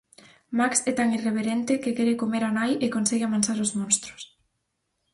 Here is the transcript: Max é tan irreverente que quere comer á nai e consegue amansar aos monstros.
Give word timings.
Max 0.57 0.73
é 0.91 0.93
tan 0.99 1.09
irreverente 1.17 1.81
que 1.83 1.95
quere 1.97 2.19
comer 2.21 2.43
á 2.49 2.51
nai 2.57 2.71
e 2.85 2.95
consegue 2.95 3.25
amansar 3.25 3.57
aos 3.59 3.75
monstros. 3.79 4.21